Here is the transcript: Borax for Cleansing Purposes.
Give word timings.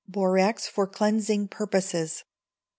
Borax 0.07 0.65
for 0.67 0.87
Cleansing 0.87 1.49
Purposes. 1.49 2.23